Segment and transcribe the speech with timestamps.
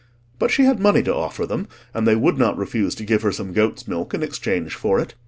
[0.39, 3.31] But she had money to offer them, and they would not refuse to give her
[3.31, 5.13] some goat's milk in exchange for it.